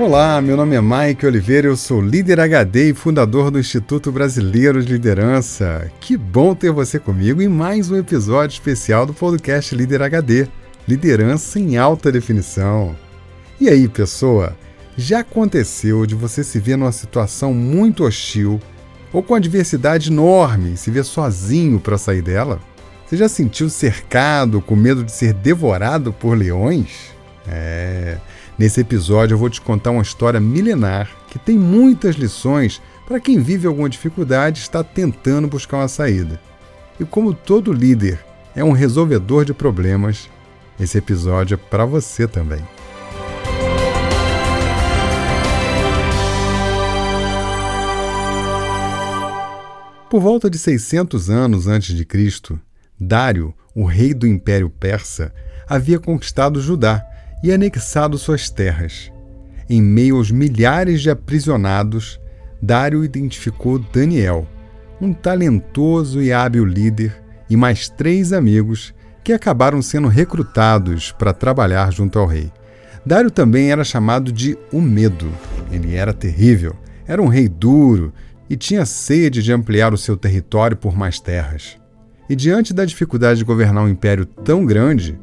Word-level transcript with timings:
Olá, 0.00 0.40
meu 0.40 0.56
nome 0.56 0.74
é 0.74 0.80
Mike 0.80 1.26
Oliveira, 1.26 1.66
eu 1.66 1.76
sou 1.76 2.00
líder 2.00 2.40
HD 2.40 2.88
e 2.88 2.94
fundador 2.94 3.50
do 3.50 3.58
Instituto 3.58 4.10
Brasileiro 4.10 4.82
de 4.82 4.94
Liderança. 4.94 5.92
Que 6.00 6.16
bom 6.16 6.54
ter 6.54 6.72
você 6.72 6.98
comigo 6.98 7.42
em 7.42 7.48
mais 7.48 7.90
um 7.90 7.96
episódio 7.98 8.54
especial 8.54 9.04
do 9.04 9.12
podcast 9.12 9.74
Líder 9.74 10.00
HD 10.00 10.48
Liderança 10.88 11.60
em 11.60 11.76
Alta 11.76 12.10
Definição. 12.10 12.96
E 13.60 13.68
aí, 13.68 13.86
pessoa? 13.88 14.56
Já 14.96 15.18
aconteceu 15.18 16.06
de 16.06 16.14
você 16.14 16.42
se 16.42 16.58
ver 16.58 16.78
numa 16.78 16.92
situação 16.92 17.52
muito 17.52 18.04
hostil 18.04 18.58
ou 19.12 19.22
com 19.22 19.34
adversidade 19.34 20.10
enorme 20.10 20.72
e 20.72 20.76
se 20.78 20.90
ver 20.90 21.04
sozinho 21.04 21.78
para 21.78 21.98
sair 21.98 22.22
dela? 22.22 22.58
Você 23.04 23.18
já 23.18 23.28
sentiu 23.28 23.68
cercado 23.68 24.62
com 24.62 24.74
medo 24.74 25.04
de 25.04 25.12
ser 25.12 25.34
devorado 25.34 26.10
por 26.10 26.34
leões? 26.38 27.14
É. 27.46 28.16
Nesse 28.60 28.82
episódio 28.82 29.32
eu 29.32 29.38
vou 29.38 29.48
te 29.48 29.58
contar 29.58 29.90
uma 29.90 30.02
história 30.02 30.38
milenar 30.38 31.10
que 31.30 31.38
tem 31.38 31.56
muitas 31.56 32.16
lições 32.16 32.82
para 33.06 33.18
quem 33.18 33.40
vive 33.40 33.66
alguma 33.66 33.88
dificuldade 33.88 34.58
e 34.58 34.62
está 34.62 34.84
tentando 34.84 35.48
buscar 35.48 35.78
uma 35.78 35.88
saída. 35.88 36.38
E 37.00 37.04
como 37.06 37.32
todo 37.32 37.72
líder 37.72 38.22
é 38.54 38.62
um 38.62 38.72
resolvedor 38.72 39.46
de 39.46 39.54
problemas, 39.54 40.28
esse 40.78 40.98
episódio 40.98 41.54
é 41.54 41.56
para 41.56 41.86
você 41.86 42.28
também. 42.28 42.60
Por 50.10 50.20
volta 50.20 50.50
de 50.50 50.58
600 50.58 51.30
anos 51.30 51.66
antes 51.66 51.96
de 51.96 52.04
Cristo, 52.04 52.60
Dário, 53.00 53.54
o 53.74 53.86
rei 53.86 54.12
do 54.12 54.26
Império 54.26 54.68
Persa, 54.68 55.32
havia 55.66 55.98
conquistado 55.98 56.60
Judá 56.60 57.06
e 57.42 57.52
anexado 57.52 58.18
suas 58.18 58.50
terras. 58.50 59.12
Em 59.68 59.80
meio 59.80 60.16
aos 60.16 60.30
milhares 60.30 61.00
de 61.00 61.10
aprisionados, 61.10 62.20
Dário 62.60 63.04
identificou 63.04 63.78
Daniel, 63.78 64.46
um 65.00 65.12
talentoso 65.12 66.20
e 66.20 66.32
hábil 66.32 66.64
líder, 66.64 67.14
e 67.48 67.56
mais 67.56 67.88
três 67.88 68.32
amigos 68.32 68.94
que 69.24 69.32
acabaram 69.32 69.80
sendo 69.82 70.08
recrutados 70.08 71.12
para 71.12 71.32
trabalhar 71.32 71.92
junto 71.92 72.18
ao 72.18 72.26
rei. 72.26 72.50
Dário 73.04 73.30
também 73.30 73.70
era 73.70 73.82
chamado 73.82 74.30
de 74.32 74.58
o 74.72 74.80
Medo. 74.80 75.32
Ele 75.72 75.94
era 75.94 76.12
terrível, 76.12 76.76
era 77.06 77.22
um 77.22 77.28
rei 77.28 77.48
duro 77.48 78.12
e 78.48 78.56
tinha 78.56 78.84
sede 78.84 79.42
de 79.42 79.52
ampliar 79.52 79.94
o 79.94 79.98
seu 79.98 80.16
território 80.16 80.76
por 80.76 80.96
mais 80.96 81.18
terras. 81.18 81.78
E 82.28 82.36
diante 82.36 82.74
da 82.74 82.84
dificuldade 82.84 83.38
de 83.38 83.44
governar 83.44 83.84
um 83.84 83.88
império 83.88 84.24
tão 84.24 84.64
grande, 84.64 85.18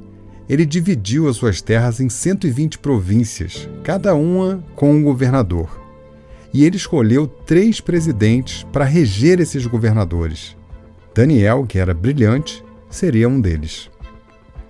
ele 0.49 0.65
dividiu 0.65 1.27
as 1.27 1.35
suas 1.35 1.61
terras 1.61 1.99
em 1.99 2.09
120 2.09 2.79
províncias, 2.79 3.67
cada 3.83 4.15
uma 4.15 4.63
com 4.75 4.93
um 4.93 5.03
governador. 5.03 5.81
E 6.53 6.63
ele 6.63 6.77
escolheu 6.77 7.27
três 7.27 7.81
presidentes 7.81 8.63
para 8.71 8.85
reger 8.85 9.39
esses 9.39 9.65
governadores. 9.65 10.55
Daniel, 11.13 11.65
que 11.67 11.77
era 11.77 11.93
brilhante, 11.93 12.63
seria 12.89 13.27
um 13.27 13.41
deles. 13.41 13.89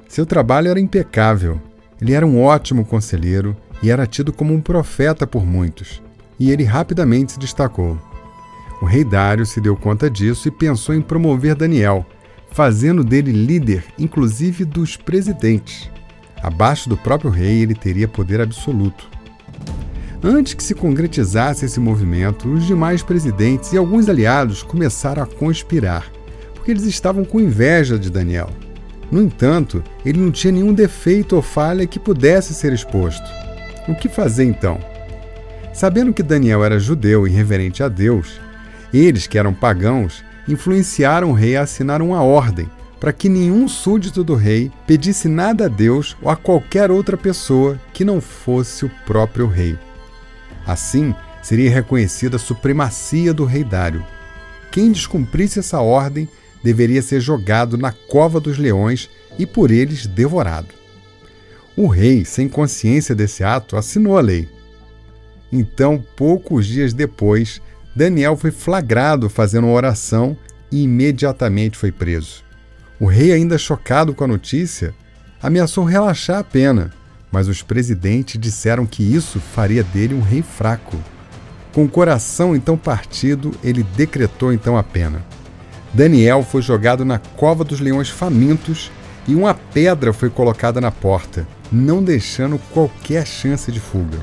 Seu 0.08 0.26
trabalho 0.26 0.70
era 0.70 0.80
impecável. 0.80 1.62
Ele 2.02 2.14
era 2.14 2.26
um 2.26 2.42
ótimo 2.42 2.86
conselheiro 2.86 3.56
e 3.84 3.92
era 3.92 4.08
tido 4.08 4.34
como 4.34 4.54
um 4.54 4.62
profeta 4.62 5.28
por 5.28 5.46
muitos. 5.46 6.02
E 6.40 6.52
ele 6.52 6.64
rapidamente 6.64 7.34
se 7.34 7.40
destacou. 7.40 7.98
O 8.82 8.86
rei 8.86 9.04
Dário 9.04 9.46
se 9.46 9.60
deu 9.60 9.76
conta 9.76 10.10
disso 10.10 10.48
e 10.48 10.52
pensou 10.52 10.94
em 10.94 11.02
promover 11.02 11.56
Daniel, 11.56 12.06
fazendo 12.58 13.04
dele 13.04 13.32
líder, 13.32 13.84
inclusive 14.00 14.66
dos 14.66 14.98
presidentes. 14.98 15.92
Abaixo 16.42 16.90
do 16.90 16.98
próprio 16.98 17.30
rei, 17.30 17.62
ele 17.62 17.76
teria 17.76 18.08
poder 18.08 18.42
absoluto. 18.42 19.08
Antes 20.24 20.56
que 20.56 20.64
se 20.64 20.74
concretizasse 20.74 21.66
esse 21.66 21.80
movimento, 21.80 22.52
os 22.52 22.66
demais 22.66 23.04
presidentes 23.04 23.74
e 23.74 23.78
alguns 23.78 24.10
aliados 24.10 24.64
começaram 24.64 25.22
a 25.22 25.28
conspirar, 25.28 26.12
porque 26.56 26.72
eles 26.72 26.86
estavam 26.86 27.24
com 27.24 27.40
inveja 27.40 28.00
de 28.00 28.10
Daniel. 28.10 28.50
No 29.12 29.22
entanto, 29.22 29.84
ele 30.04 30.20
não 30.20 30.32
tinha 30.32 30.52
nenhum 30.52 30.74
defeito 30.74 31.36
ou 31.36 31.44
falha 31.44 31.86
que 31.86 32.00
pudesse 32.00 32.56
ser 32.56 32.74
exposto. 32.74 33.30
O 33.88 33.94
que 33.94 34.10
fazer 34.10 34.46
então? 34.46 34.80
Sabendo 35.76 36.12
que 36.12 36.24
Daniel 36.24 36.66
era 36.66 36.80
judeu 36.80 37.28
e 37.28 37.30
reverente 37.30 37.84
a 37.84 37.88
Deus, 37.88 38.42
eles, 38.92 39.28
que 39.28 39.38
eram 39.38 39.54
pagãos, 39.54 40.26
influenciaram 40.48 41.32
o 41.32 41.34
rei 41.34 41.56
a 41.56 41.62
assinar 41.62 42.02
uma 42.02 42.22
ordem 42.22 42.70
para 43.00 43.14
que 43.14 43.30
nenhum 43.30 43.68
súdito 43.68 44.24
do 44.24 44.36
rei 44.36 44.72
pedisse 44.86 45.28
nada 45.28 45.66
a 45.66 45.68
Deus 45.68 46.18
ou 46.22 46.30
a 46.30 46.36
qualquer 46.36 46.90
outra 46.90 47.16
pessoa 47.16 47.80
que 47.94 48.04
não 48.04 48.20
fosse 48.20 48.86
o 48.86 48.92
próprio 49.06 49.48
rei. 49.48 49.78
Assim, 50.66 51.14
seria 51.42 51.70
reconhecida 51.70 52.38
a 52.38 52.40
supremacia 52.40 53.34
do 53.34 53.46
rei 53.46 53.64
Dário. 53.64 54.04
Quem 54.72 54.92
descumprisse 54.92 55.60
essa 55.60 55.80
ordem 55.80 56.28
deveria 56.64 57.02
ser 57.02 57.22
jogado 57.22 57.78
na 57.78 57.92
cova 57.92 58.40
dos 58.40 58.58
leões 58.58 59.10
e 59.38 59.46
por 59.46 59.72
eles 59.72 60.06
devorado. 60.06 60.74
O 61.76 61.88
rei, 61.88 62.26
sem 62.26 62.50
consciência 62.50 63.14
desse 63.14 63.44
ato, 63.44 63.78
assinou 63.78 64.18
a 64.18 64.22
lei. 64.22 64.50
Então, 65.52 66.04
poucos 66.16 66.66
dias 66.66 66.92
depois, 66.92 67.62
Daniel 67.98 68.38
foi 68.38 68.52
flagrado 68.52 69.28
fazendo 69.28 69.66
uma 69.66 69.74
oração 69.74 70.38
e 70.72 70.84
imediatamente 70.84 71.80
foi 71.80 71.92
preso. 71.92 72.44
O 73.00 73.08
rei, 73.08 73.32
ainda 73.32 73.58
chocado 73.58 74.14
com 74.14 74.24
a 74.24 74.28
notícia, 74.28 74.94
ameaçou 75.42 75.84
relaxar 75.84 76.38
a 76.38 76.44
pena, 76.44 76.92
mas 77.32 77.48
os 77.48 77.64
presidentes 77.64 78.40
disseram 78.40 78.86
que 78.86 79.02
isso 79.02 79.40
faria 79.40 79.84
dele 79.84 80.14
um 80.14 80.22
rei 80.22 80.44
fraco. 80.44 80.96
Com 81.74 81.86
o 81.86 81.90
coração 81.90 82.56
então 82.56 82.78
partido, 82.78 83.52
ele 83.64 83.82
decretou 83.82 84.54
então 84.54 84.78
a 84.78 84.84
pena. 84.84 85.26
Daniel 85.92 86.44
foi 86.44 86.62
jogado 86.62 87.04
na 87.04 87.18
cova 87.18 87.64
dos 87.64 87.80
leões 87.80 88.12
famintos 88.12 88.92
e 89.28 89.34
uma 89.34 89.56
pedra 89.56 90.14
foi 90.14 90.30
colocada 90.30 90.80
na 90.80 90.92
porta, 90.92 91.48
não 91.72 92.04
deixando 92.04 92.60
qualquer 92.72 93.26
chance 93.26 93.72
de 93.72 93.80
fuga. 93.80 94.20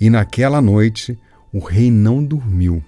E 0.00 0.10
naquela 0.10 0.60
noite 0.60 1.18
o 1.52 1.58
rei 1.58 1.90
não 1.90 2.22
dormiu, 2.22 2.84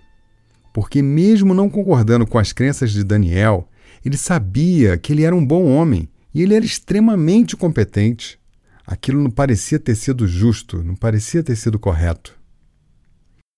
porque, 0.72 1.00
mesmo 1.00 1.54
não 1.54 1.70
concordando 1.70 2.26
com 2.26 2.38
as 2.38 2.52
crenças 2.52 2.90
de 2.90 3.02
Daniel, 3.02 3.68
ele 4.04 4.16
sabia 4.16 4.96
que 4.96 5.12
ele 5.12 5.24
era 5.24 5.34
um 5.34 5.44
bom 5.44 5.64
homem 5.64 6.08
e 6.34 6.42
ele 6.42 6.54
era 6.54 6.64
extremamente 6.64 7.56
competente. 7.56 8.38
Aquilo 8.86 9.22
não 9.22 9.30
parecia 9.30 9.78
ter 9.78 9.94
sido 9.94 10.26
justo, 10.26 10.82
não 10.82 10.94
parecia 10.94 11.42
ter 11.42 11.56
sido 11.56 11.78
correto. 11.78 12.38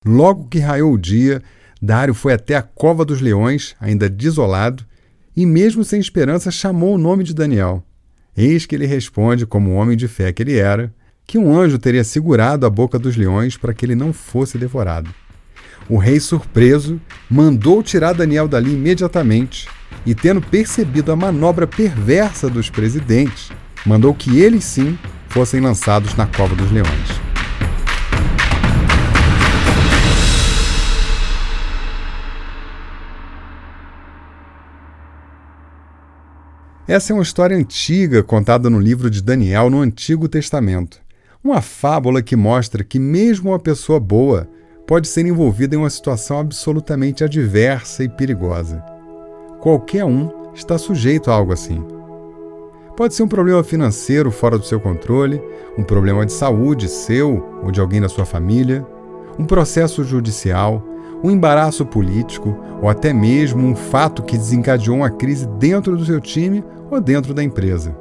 Logo 0.05 0.49
que 0.49 0.59
raiou 0.59 0.93
o 0.93 0.99
dia, 0.99 1.43
Dário 1.81 2.15
foi 2.15 2.33
até 2.33 2.57
a 2.57 2.63
cova 2.63 3.05
dos 3.05 3.21
leões, 3.21 3.77
ainda 3.81 4.09
desolado, 4.09 4.85
e, 5.37 5.47
mesmo 5.47 5.85
sem 5.85 6.01
esperança, 6.01 6.51
chamou 6.51 6.95
o 6.95 6.99
nome 6.99 7.23
de 7.23 7.35
Daniel. 7.35 7.85
Eis 8.37 8.67
que 8.67 8.75
ele 8.75 8.87
responde, 8.87 9.47
como 9.47 9.75
homem 9.75 9.97
de 9.97 10.09
fé 10.09 10.33
que 10.33 10.43
ele 10.43 10.57
era, 10.57 10.95
que 11.31 11.39
um 11.39 11.57
anjo 11.57 11.79
teria 11.79 12.03
segurado 12.03 12.67
a 12.67 12.71
boca 12.71 12.99
dos 12.99 13.17
leões 13.17 13.57
para 13.57 13.73
que 13.73 13.87
ele 13.87 13.95
não 13.95 14.13
fosse 14.13 14.59
devorado. 14.59 15.15
O 15.89 15.97
rei, 15.97 16.19
surpreso, 16.19 17.01
mandou 17.31 17.85
tirar 17.85 18.15
Daniel 18.15 18.49
dali 18.49 18.73
imediatamente 18.73 19.69
e, 20.05 20.13
tendo 20.13 20.41
percebido 20.41 21.13
a 21.13 21.15
manobra 21.15 21.69
perversa 21.69 22.51
dos 22.51 22.69
presidentes, 22.69 23.53
mandou 23.87 24.13
que 24.13 24.41
eles 24.41 24.65
sim 24.65 24.99
fossem 25.29 25.61
lançados 25.61 26.17
na 26.17 26.27
cova 26.27 26.57
dos 26.57 26.73
leões. 26.73 26.89
Essa 36.89 37.13
é 37.13 37.15
uma 37.15 37.23
história 37.23 37.57
antiga 37.57 38.21
contada 38.21 38.69
no 38.69 38.81
livro 38.81 39.09
de 39.09 39.23
Daniel 39.23 39.71
no 39.71 39.81
Antigo 39.81 40.29
Testamento. 40.29 41.01
Uma 41.43 41.63
fábula 41.63 42.21
que 42.21 42.37
mostra 42.37 42.85
que, 42.85 42.99
mesmo 42.99 43.51
uma 43.51 43.59
pessoa 43.59 43.99
boa, 43.99 44.47
pode 44.87 45.09
ser 45.09 45.25
envolvida 45.25 45.75
em 45.75 45.79
uma 45.79 45.89
situação 45.89 46.39
absolutamente 46.39 47.25
adversa 47.25 48.05
e 48.05 48.11
perigosa. 48.11 48.85
Qualquer 49.59 50.05
um 50.05 50.31
está 50.55 50.77
sujeito 50.77 51.31
a 51.31 51.35
algo 51.35 51.51
assim. 51.51 51.83
Pode 52.95 53.15
ser 53.15 53.23
um 53.23 53.29
problema 53.29 53.65
financeiro 53.65 54.31
fora 54.31 54.59
do 54.59 54.67
seu 54.67 54.79
controle, 54.79 55.41
um 55.79 55.83
problema 55.83 56.27
de 56.27 56.33
saúde 56.35 56.91
seu 56.91 57.43
ou 57.65 57.71
de 57.71 57.81
alguém 57.81 58.03
da 58.03 58.09
sua 58.11 58.27
família, 58.27 58.87
um 59.39 59.47
processo 59.47 60.05
judicial, 60.05 60.85
um 61.25 61.31
embaraço 61.31 61.87
político 61.87 62.55
ou 62.83 62.89
até 62.91 63.15
mesmo 63.15 63.67
um 63.67 63.75
fato 63.75 64.23
que 64.23 64.37
desencadeou 64.37 64.99
uma 64.99 65.09
crise 65.09 65.47
dentro 65.59 65.97
do 65.97 66.05
seu 66.05 66.21
time 66.21 66.63
ou 66.91 67.01
dentro 67.01 67.33
da 67.33 67.43
empresa. 67.43 67.97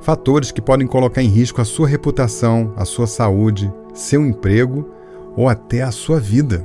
Fatores 0.00 0.50
que 0.50 0.60
podem 0.60 0.86
colocar 0.86 1.22
em 1.22 1.28
risco 1.28 1.60
a 1.60 1.64
sua 1.64 1.88
reputação, 1.88 2.72
a 2.76 2.84
sua 2.84 3.06
saúde, 3.06 3.72
seu 3.94 4.24
emprego 4.24 4.88
ou 5.36 5.48
até 5.48 5.82
a 5.82 5.90
sua 5.90 6.20
vida. 6.20 6.64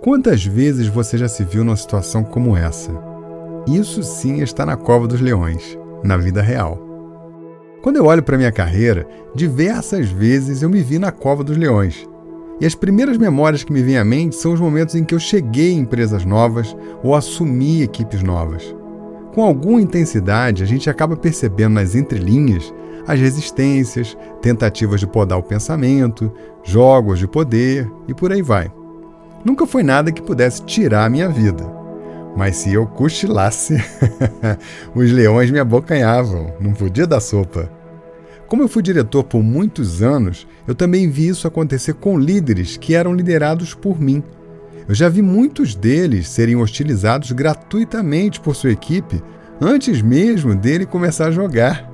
Quantas 0.00 0.44
vezes 0.44 0.88
você 0.88 1.16
já 1.16 1.28
se 1.28 1.44
viu 1.44 1.62
numa 1.62 1.76
situação 1.76 2.24
como 2.24 2.56
essa? 2.56 2.92
Isso 3.66 4.02
sim 4.02 4.42
está 4.42 4.66
na 4.66 4.76
cova 4.76 5.06
dos 5.06 5.20
leões, 5.20 5.78
na 6.02 6.16
vida 6.16 6.42
real. 6.42 6.76
Quando 7.80 7.96
eu 7.96 8.06
olho 8.06 8.22
para 8.22 8.36
minha 8.36 8.50
carreira, 8.50 9.06
diversas 9.34 10.08
vezes 10.08 10.62
eu 10.62 10.68
me 10.68 10.82
vi 10.82 10.98
na 10.98 11.12
cova 11.12 11.44
dos 11.44 11.56
leões, 11.56 12.08
e 12.60 12.66
as 12.66 12.74
primeiras 12.74 13.18
memórias 13.18 13.64
que 13.64 13.72
me 13.72 13.82
vêm 13.82 13.98
à 13.98 14.04
mente 14.04 14.36
são 14.36 14.52
os 14.52 14.60
momentos 14.60 14.94
em 14.94 15.04
que 15.04 15.14
eu 15.14 15.18
cheguei 15.18 15.72
em 15.72 15.80
empresas 15.80 16.24
novas 16.24 16.76
ou 17.02 17.14
assumi 17.14 17.82
equipes 17.82 18.22
novas. 18.22 18.74
Com 19.34 19.42
alguma 19.42 19.80
intensidade, 19.80 20.62
a 20.62 20.66
gente 20.66 20.90
acaba 20.90 21.16
percebendo 21.16 21.74
nas 21.74 21.94
entrelinhas 21.94 22.72
as 23.06 23.18
resistências, 23.18 24.16
tentativas 24.40 25.00
de 25.00 25.06
podar 25.06 25.38
o 25.38 25.42
pensamento, 25.42 26.32
jogos 26.62 27.18
de 27.18 27.26
poder 27.26 27.90
e 28.06 28.14
por 28.14 28.30
aí 28.30 28.42
vai. 28.42 28.70
Nunca 29.44 29.66
foi 29.66 29.82
nada 29.82 30.12
que 30.12 30.22
pudesse 30.22 30.62
tirar 30.64 31.04
a 31.04 31.10
minha 31.10 31.28
vida. 31.28 31.64
Mas 32.36 32.56
se 32.56 32.72
eu 32.72 32.86
cochilasse, 32.86 33.76
os 34.94 35.10
leões 35.10 35.50
me 35.50 35.58
abocanhavam, 35.58 36.52
não 36.60 36.72
podia 36.72 37.06
dar 37.06 37.20
sopa. 37.20 37.70
Como 38.46 38.62
eu 38.62 38.68
fui 38.68 38.82
diretor 38.82 39.24
por 39.24 39.42
muitos 39.42 40.02
anos, 40.02 40.46
eu 40.66 40.74
também 40.74 41.08
vi 41.08 41.28
isso 41.28 41.48
acontecer 41.48 41.94
com 41.94 42.18
líderes 42.18 42.76
que 42.76 42.94
eram 42.94 43.14
liderados 43.14 43.74
por 43.74 44.00
mim. 44.00 44.22
Eu 44.88 44.94
já 44.94 45.08
vi 45.08 45.22
muitos 45.22 45.74
deles 45.74 46.28
serem 46.28 46.56
hostilizados 46.56 47.30
gratuitamente 47.32 48.40
por 48.40 48.56
sua 48.56 48.72
equipe 48.72 49.22
antes 49.60 50.02
mesmo 50.02 50.54
dele 50.54 50.84
começar 50.84 51.26
a 51.26 51.30
jogar. 51.30 51.90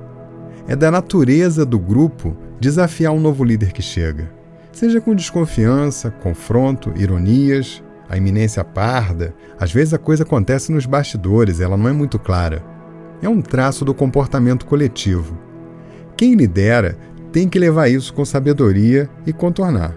É 0.67 0.75
da 0.75 0.89
natureza 0.89 1.65
do 1.65 1.79
grupo 1.79 2.35
desafiar 2.59 3.13
um 3.13 3.19
novo 3.19 3.43
líder 3.43 3.71
que 3.71 3.81
chega, 3.81 4.31
seja 4.71 4.99
com 4.99 5.15
desconfiança, 5.15 6.11
confronto, 6.11 6.91
ironias, 6.95 7.83
a 8.09 8.17
iminência 8.17 8.63
parda. 8.63 9.33
Às 9.59 9.71
vezes 9.71 9.93
a 9.93 9.97
coisa 9.97 10.23
acontece 10.23 10.71
nos 10.71 10.85
bastidores, 10.85 11.59
ela 11.59 11.77
não 11.77 11.87
é 11.87 11.93
muito 11.93 12.17
clara. 12.17 12.63
É 13.21 13.29
um 13.29 13.41
traço 13.41 13.85
do 13.85 13.93
comportamento 13.93 14.65
coletivo. 14.65 15.37
Quem 16.17 16.33
lidera 16.33 16.97
tem 17.31 17.47
que 17.47 17.59
levar 17.59 17.87
isso 17.87 18.13
com 18.13 18.25
sabedoria 18.25 19.09
e 19.25 19.31
contornar. 19.31 19.95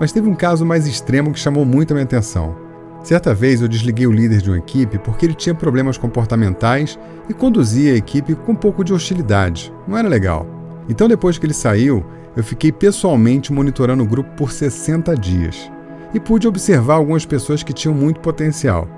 Mas 0.00 0.12
teve 0.12 0.28
um 0.28 0.34
caso 0.34 0.64
mais 0.64 0.86
extremo 0.86 1.32
que 1.32 1.38
chamou 1.40 1.64
muito 1.64 1.92
a 1.92 1.94
minha 1.94 2.04
atenção. 2.04 2.56
Certa 3.02 3.32
vez 3.32 3.60
eu 3.60 3.68
desliguei 3.68 4.06
o 4.06 4.12
líder 4.12 4.42
de 4.42 4.50
uma 4.50 4.58
equipe 4.58 4.98
porque 4.98 5.26
ele 5.26 5.34
tinha 5.34 5.54
problemas 5.54 5.96
comportamentais 5.96 6.98
e 7.28 7.34
conduzia 7.34 7.92
a 7.92 7.96
equipe 7.96 8.34
com 8.34 8.52
um 8.52 8.56
pouco 8.56 8.84
de 8.84 8.92
hostilidade. 8.92 9.72
Não 9.86 9.96
era 9.96 10.08
legal. 10.08 10.46
Então, 10.88 11.06
depois 11.06 11.38
que 11.38 11.46
ele 11.46 11.54
saiu, 11.54 12.04
eu 12.36 12.42
fiquei 12.42 12.72
pessoalmente 12.72 13.52
monitorando 13.52 14.02
o 14.02 14.06
grupo 14.06 14.30
por 14.36 14.52
60 14.52 15.14
dias 15.16 15.70
e 16.14 16.20
pude 16.20 16.48
observar 16.48 16.94
algumas 16.94 17.26
pessoas 17.26 17.62
que 17.62 17.72
tinham 17.72 17.94
muito 17.94 18.20
potencial. 18.20 18.88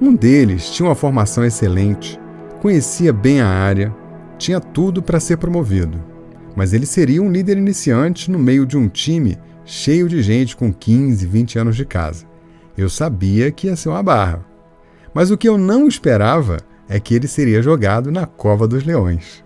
Um 0.00 0.14
deles 0.14 0.70
tinha 0.70 0.88
uma 0.88 0.94
formação 0.94 1.44
excelente, 1.44 2.18
conhecia 2.60 3.12
bem 3.12 3.40
a 3.40 3.46
área, 3.46 3.94
tinha 4.36 4.58
tudo 4.58 5.02
para 5.02 5.20
ser 5.20 5.36
promovido, 5.36 6.02
mas 6.56 6.72
ele 6.72 6.86
seria 6.86 7.22
um 7.22 7.30
líder 7.30 7.56
iniciante 7.56 8.30
no 8.30 8.38
meio 8.38 8.66
de 8.66 8.76
um 8.76 8.88
time 8.88 9.38
cheio 9.64 10.08
de 10.08 10.22
gente 10.22 10.56
com 10.56 10.72
15, 10.72 11.26
20 11.26 11.58
anos 11.58 11.76
de 11.76 11.84
casa. 11.84 12.26
Eu 12.76 12.88
sabia 12.88 13.50
que 13.50 13.66
ia 13.66 13.76
ser 13.76 13.88
uma 13.88 14.02
barra. 14.02 14.44
Mas 15.14 15.30
o 15.30 15.36
que 15.36 15.48
eu 15.48 15.58
não 15.58 15.86
esperava 15.86 16.58
é 16.88 16.98
que 16.98 17.14
ele 17.14 17.28
seria 17.28 17.62
jogado 17.62 18.10
na 18.10 18.26
cova 18.26 18.66
dos 18.66 18.84
leões. 18.84 19.44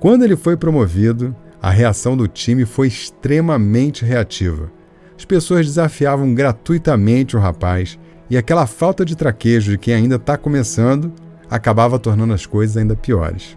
Quando 0.00 0.24
ele 0.24 0.36
foi 0.36 0.56
promovido, 0.56 1.34
a 1.60 1.70
reação 1.70 2.16
do 2.16 2.26
time 2.26 2.64
foi 2.64 2.88
extremamente 2.88 4.04
reativa. 4.04 4.70
As 5.16 5.24
pessoas 5.24 5.66
desafiavam 5.66 6.34
gratuitamente 6.34 7.36
o 7.36 7.40
rapaz 7.40 7.98
e 8.28 8.36
aquela 8.36 8.66
falta 8.66 9.04
de 9.04 9.14
traquejo 9.14 9.70
de 9.72 9.78
quem 9.78 9.94
ainda 9.94 10.16
está 10.16 10.36
começando 10.36 11.12
acabava 11.48 11.98
tornando 11.98 12.32
as 12.32 12.46
coisas 12.46 12.76
ainda 12.76 12.96
piores. 12.96 13.56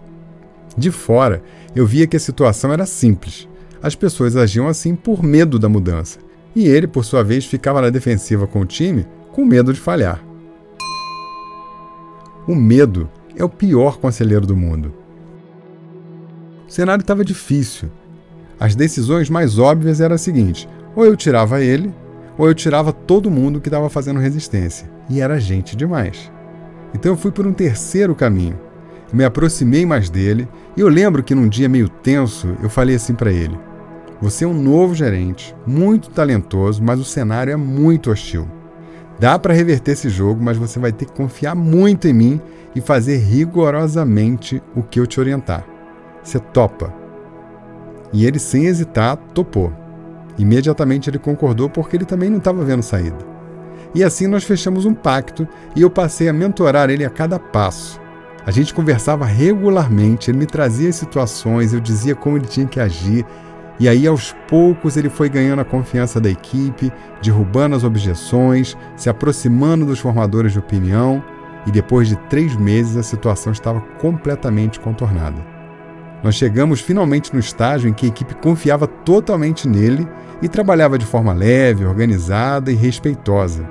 De 0.78 0.92
fora, 0.92 1.42
eu 1.74 1.88
via 1.88 2.06
que 2.06 2.18
a 2.18 2.20
situação 2.20 2.72
era 2.72 2.86
simples. 2.86 3.48
As 3.82 3.96
pessoas 3.96 4.36
agiam 4.36 4.68
assim 4.68 4.96
por 4.96 5.24
medo 5.24 5.60
da 5.60 5.70
mudança, 5.70 6.20
e 6.56 6.68
ele, 6.68 6.88
por 6.88 7.04
sua 7.04 7.24
vez, 7.24 7.46
ficava 7.46 7.82
na 7.82 7.90
defensiva 7.90 8.48
com 8.48 8.62
o 8.62 8.66
time 8.66 9.06
com 9.32 9.44
medo 9.44 9.74
de 9.74 9.80
falhar. 9.80 10.24
O 12.48 12.56
medo 12.56 13.10
é 13.36 13.44
o 13.44 13.50
pior 13.50 13.98
conselheiro 13.98 14.48
do 14.48 14.56
mundo. 14.56 14.94
O 16.68 16.72
cenário 16.72 17.02
estava 17.02 17.26
difícil. 17.26 17.92
As 18.60 18.76
decisões 18.76 19.30
mais 19.30 19.60
óbvias 19.60 20.00
eram 20.00 20.16
as 20.16 20.22
seguintes: 20.22 20.68
ou 20.96 21.06
eu 21.06 21.16
tirava 21.18 21.62
ele, 21.62 21.94
ou 22.38 22.48
eu 22.48 22.54
tirava 22.54 22.94
todo 22.94 23.30
mundo 23.30 23.60
que 23.60 23.68
estava 23.68 23.90
fazendo 23.90 24.20
resistência. 24.20 24.90
E 25.10 25.20
era 25.20 25.40
gente 25.40 25.76
demais. 25.76 26.32
Então 26.94 27.12
eu 27.12 27.18
fui 27.18 27.32
por 27.32 27.46
um 27.46 27.54
terceiro 27.54 28.16
caminho. 28.16 28.58
Me 29.16 29.24
aproximei 29.24 29.86
mais 29.86 30.10
dele 30.10 30.46
e 30.76 30.82
eu 30.82 30.90
lembro 30.90 31.24
que 31.24 31.34
num 31.34 31.48
dia 31.48 31.70
meio 31.70 31.88
tenso 31.88 32.54
eu 32.62 32.70
falei 32.70 32.98
assim 32.98 33.14
para 33.14 33.32
ele: 33.32 33.58
Você 34.20 34.44
é 34.44 34.48
um 34.48 34.54
novo 34.54 34.94
gerente, 34.94 35.56
muito 35.66 36.10
talentoso, 36.10 36.84
mas 36.84 37.00
o 37.00 37.06
cenário 37.06 37.54
é 37.54 37.56
muito 37.56 38.12
hostil. 38.12 38.46
Dá 39.18 39.40
para 39.40 39.54
reverter 39.54 39.94
esse 39.94 40.10
jogo, 40.10 40.44
mas 40.44 40.58
você 40.58 40.80
vai 40.80 40.92
ter 40.92 41.06
que 41.06 41.14
confiar 41.14 41.56
muito 41.56 42.10
em 42.10 42.14
mim 42.14 42.42
e 42.76 42.82
fazer 42.82 43.16
rigorosamente 43.16 44.62
o 44.76 44.84
que 44.84 45.00
eu 45.00 45.08
te 45.08 45.18
orientar. 45.18 45.66
Você 46.22 46.38
topa. 46.38 46.94
E 48.12 48.26
ele, 48.26 48.38
sem 48.38 48.66
hesitar, 48.66 49.16
topou. 49.34 49.72
Imediatamente 50.38 51.10
ele 51.10 51.20
concordou 51.20 51.70
porque 51.70 51.96
ele 51.96 52.04
também 52.04 52.30
não 52.30 52.40
estava 52.40 52.66
vendo 52.66 52.84
saída. 52.84 53.26
E 53.94 54.04
assim 54.04 54.28
nós 54.28 54.44
fechamos 54.44 54.84
um 54.84 54.94
pacto 54.94 55.48
e 55.74 55.82
eu 55.84 55.90
passei 55.90 56.28
a 56.28 56.34
mentorar 56.34 56.90
ele 56.90 57.06
a 57.06 57.10
cada 57.10 57.40
passo. 57.40 58.04
A 58.46 58.52
gente 58.52 58.74
conversava 58.74 59.26
regularmente, 59.26 60.30
ele 60.30 60.38
me 60.38 60.46
trazia 60.46 60.90
as 60.90 60.96
situações, 60.96 61.74
eu 61.74 61.80
dizia 61.80 62.16
como 62.16 62.38
ele 62.38 62.46
tinha 62.46 62.68
que 62.68 62.80
agir, 62.80 63.26
e 63.80 63.90
aí 63.90 64.06
aos 64.06 64.34
poucos 64.48 64.96
ele 64.96 65.10
foi 65.10 65.28
ganhando 65.30 65.62
a 65.62 65.66
confiança 65.66 66.22
da 66.22 66.30
equipe, 66.30 66.92
derrubando 67.22 67.76
as 67.76 67.84
objeções, 67.84 68.78
se 68.96 69.10
aproximando 69.10 69.86
dos 69.86 70.00
formadores 70.00 70.54
de 70.54 70.60
opinião, 70.60 71.24
e 71.66 71.72
depois 71.72 72.08
de 72.08 72.16
três 72.30 72.56
meses 72.56 72.96
a 72.96 73.04
situação 73.04 73.52
estava 73.52 73.82
completamente 74.00 74.80
contornada. 74.80 75.42
Nós 76.24 76.36
chegamos 76.36 76.80
finalmente 76.80 77.34
no 77.34 77.40
estágio 77.40 77.90
em 77.90 77.94
que 77.94 78.06
a 78.06 78.10
equipe 78.10 78.36
confiava 78.36 78.86
totalmente 78.86 79.68
nele 79.68 80.08
e 80.42 80.48
trabalhava 80.48 80.98
de 80.98 81.06
forma 81.06 81.34
leve, 81.34 81.86
organizada 81.86 82.72
e 82.72 82.76
respeitosa. 82.76 83.68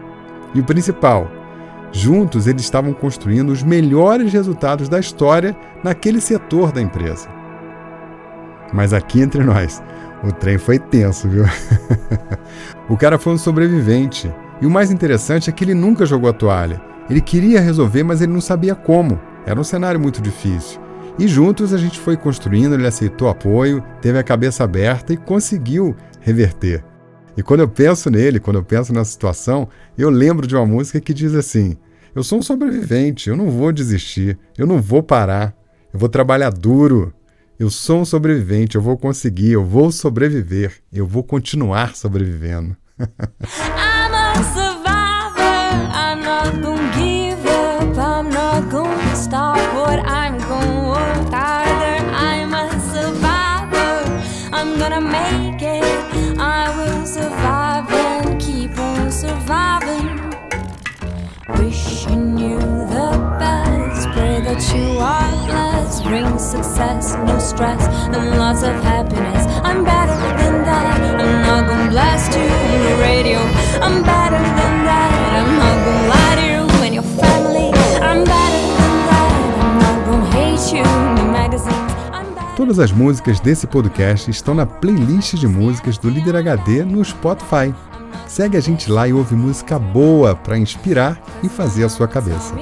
E 0.54 0.60
o 0.60 0.64
principal, 0.64 1.30
juntos 1.94 2.48
eles 2.48 2.62
estavam 2.62 2.92
construindo 2.92 3.50
os 3.50 3.62
melhores 3.62 4.32
resultados 4.32 4.88
da 4.88 4.98
história 4.98 5.56
naquele 5.82 6.20
setor 6.20 6.72
da 6.72 6.82
empresa. 6.82 7.28
Mas 8.72 8.92
aqui 8.92 9.20
entre 9.20 9.44
nós, 9.44 9.80
o 10.24 10.32
trem 10.32 10.58
foi 10.58 10.78
tenso, 10.78 11.28
viu? 11.28 11.44
o 12.90 12.96
cara 12.96 13.16
foi 13.16 13.34
um 13.34 13.38
sobrevivente. 13.38 14.30
E 14.60 14.66
o 14.66 14.70
mais 14.70 14.90
interessante 14.90 15.48
é 15.48 15.52
que 15.52 15.62
ele 15.62 15.74
nunca 15.74 16.04
jogou 16.04 16.28
a 16.28 16.32
toalha. 16.32 16.82
Ele 17.08 17.20
queria 17.20 17.60
resolver, 17.60 18.02
mas 18.02 18.20
ele 18.20 18.32
não 18.32 18.40
sabia 18.40 18.74
como. 18.74 19.20
Era 19.46 19.60
um 19.60 19.64
cenário 19.64 20.00
muito 20.00 20.20
difícil. 20.20 20.80
E 21.16 21.28
juntos 21.28 21.72
a 21.72 21.78
gente 21.78 22.00
foi 22.00 22.16
construindo, 22.16 22.74
ele 22.74 22.86
aceitou 22.86 23.28
apoio, 23.28 23.84
teve 24.00 24.18
a 24.18 24.24
cabeça 24.24 24.64
aberta 24.64 25.12
e 25.12 25.16
conseguiu 25.16 25.94
reverter. 26.20 26.82
E 27.36 27.42
quando 27.42 27.60
eu 27.60 27.68
penso 27.68 28.10
nele, 28.10 28.38
quando 28.38 28.56
eu 28.56 28.64
penso 28.64 28.92
nessa 28.92 29.10
situação, 29.10 29.68
eu 29.98 30.10
lembro 30.10 30.46
de 30.46 30.54
uma 30.54 30.66
música 30.66 31.00
que 31.00 31.12
diz 31.12 31.34
assim: 31.34 31.76
Eu 32.14 32.22
sou 32.22 32.38
um 32.38 32.42
sobrevivente, 32.42 33.28
eu 33.28 33.36
não 33.36 33.50
vou 33.50 33.72
desistir, 33.72 34.38
eu 34.56 34.66
não 34.66 34.80
vou 34.80 35.02
parar, 35.02 35.54
eu 35.92 35.98
vou 35.98 36.08
trabalhar 36.08 36.50
duro. 36.50 37.12
Eu 37.58 37.70
sou 37.70 38.00
um 38.00 38.04
sobrevivente, 38.04 38.74
eu 38.74 38.82
vou 38.82 38.98
conseguir, 38.98 39.52
eu 39.52 39.64
vou 39.64 39.92
sobreviver, 39.92 40.82
eu 40.92 41.06
vou 41.06 41.22
continuar 41.22 41.94
sobrevivendo. 41.94 42.76
but 64.54 64.74
you 64.74 64.98
are. 64.98 65.34
Bring 66.04 66.38
success, 66.38 67.14
no 67.26 67.38
stress, 67.38 67.82
and 68.14 68.38
lots 68.38 68.62
of 68.62 68.74
happiness. 68.82 69.46
I'm 69.64 69.84
better 69.84 70.14
than 70.38 70.64
that. 70.68 71.00
I'm 71.20 71.42
not 71.42 71.66
gonna 71.68 71.90
blast 71.90 72.32
you 72.36 72.44
on 72.44 72.78
the 72.86 72.96
radio. 73.00 73.38
I'm 73.80 74.02
better 74.02 74.42
than 74.58 74.74
that. 74.88 75.10
I'm 75.38 75.50
not 75.62 75.76
gonna 75.84 76.12
lie 76.12 76.36
to 76.40 76.46
you 76.54 76.84
and 76.84 76.94
your 76.94 77.08
family. 77.18 77.68
I'm 78.08 78.22
better 78.22 78.62
than 78.78 78.96
that. 79.10 79.32
I'm 79.64 79.78
not 79.84 79.98
gonna 80.06 80.30
hate 80.36 80.76
you 80.76 80.84
in 80.84 81.14
the 81.14 81.24
magazines. 81.32 82.54
Todas 82.56 82.78
as 82.78 82.92
músicas 82.92 83.40
desse 83.40 83.66
podcast 83.66 84.30
estão 84.30 84.54
na 84.54 84.66
playlist 84.66 85.34
de 85.34 85.48
músicas 85.48 85.96
do 85.96 86.10
Líder 86.10 86.36
HD 86.36 86.84
no 86.84 87.04
Spotify. 87.04 87.74
Segue 88.28 88.56
a 88.56 88.60
gente 88.60 88.90
lá 88.90 89.08
e 89.08 89.12
ouve 89.12 89.34
música 89.34 89.78
boa 89.78 90.36
para 90.36 90.58
inspirar 90.58 91.18
e 91.42 91.48
fazer 91.48 91.84
a 91.84 91.88
sua 91.88 92.06
cabeça. 92.06 92.54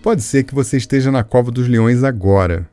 Pode 0.00 0.22
ser 0.22 0.44
que 0.44 0.54
você 0.54 0.76
esteja 0.76 1.10
na 1.10 1.24
cova 1.24 1.50
dos 1.50 1.66
leões 1.66 2.04
agora. 2.04 2.68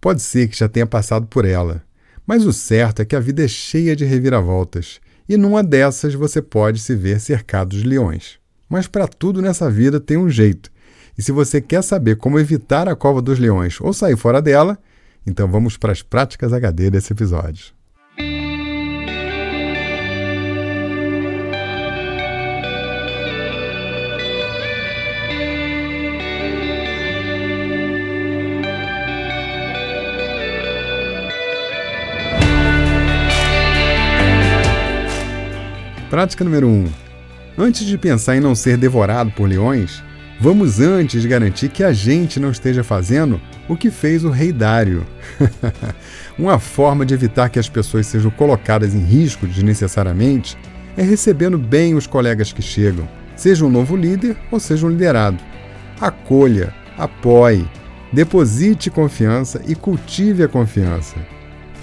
Pode 0.00 0.22
ser 0.22 0.48
que 0.48 0.56
já 0.56 0.68
tenha 0.68 0.86
passado 0.86 1.26
por 1.26 1.44
ela. 1.44 1.82
Mas 2.26 2.44
o 2.44 2.52
certo 2.52 3.02
é 3.02 3.04
que 3.04 3.16
a 3.16 3.20
vida 3.20 3.44
é 3.44 3.48
cheia 3.48 3.96
de 3.96 4.04
reviravoltas. 4.04 5.00
E 5.28 5.36
numa 5.36 5.62
dessas 5.62 6.14
você 6.14 6.40
pode 6.40 6.78
se 6.78 6.94
ver 6.94 7.20
cercado 7.20 7.76
de 7.76 7.86
leões. 7.86 8.38
Mas 8.68 8.86
para 8.86 9.08
tudo 9.08 9.42
nessa 9.42 9.70
vida 9.70 9.98
tem 9.98 10.16
um 10.16 10.30
jeito. 10.30 10.70
E 11.16 11.22
se 11.22 11.32
você 11.32 11.60
quer 11.60 11.82
saber 11.82 12.16
como 12.16 12.38
evitar 12.38 12.88
a 12.88 12.94
cova 12.94 13.20
dos 13.20 13.40
leões 13.40 13.80
ou 13.80 13.92
sair 13.92 14.16
fora 14.16 14.40
dela, 14.40 14.78
então 15.26 15.48
vamos 15.48 15.76
para 15.76 15.90
as 15.90 16.00
práticas 16.00 16.52
HD 16.52 16.90
desse 16.90 17.12
episódio. 17.12 17.77
Prática 36.10 36.42
número 36.42 36.66
1. 36.66 36.86
Antes 37.58 37.86
de 37.86 37.98
pensar 37.98 38.34
em 38.34 38.40
não 38.40 38.54
ser 38.54 38.78
devorado 38.78 39.30
por 39.32 39.46
leões, 39.46 40.02
vamos 40.40 40.80
antes 40.80 41.26
garantir 41.26 41.68
que 41.68 41.84
a 41.84 41.92
gente 41.92 42.40
não 42.40 42.50
esteja 42.50 42.82
fazendo 42.82 43.38
o 43.68 43.76
que 43.76 43.90
fez 43.90 44.24
o 44.24 44.30
rei 44.30 44.50
Dário. 44.50 45.06
Uma 46.38 46.58
forma 46.58 47.04
de 47.04 47.12
evitar 47.12 47.50
que 47.50 47.58
as 47.58 47.68
pessoas 47.68 48.06
sejam 48.06 48.30
colocadas 48.30 48.94
em 48.94 49.04
risco 49.04 49.46
desnecessariamente 49.46 50.56
é 50.96 51.02
recebendo 51.02 51.58
bem 51.58 51.94
os 51.94 52.06
colegas 52.06 52.54
que 52.54 52.62
chegam, 52.62 53.06
seja 53.36 53.66
um 53.66 53.70
novo 53.70 53.94
líder 53.94 54.34
ou 54.50 54.58
seja 54.58 54.86
um 54.86 54.90
liderado. 54.90 55.36
Acolha, 56.00 56.72
apoie, 56.96 57.68
deposite 58.10 58.88
confiança 58.88 59.60
e 59.66 59.74
cultive 59.74 60.42
a 60.42 60.48
confiança. 60.48 61.16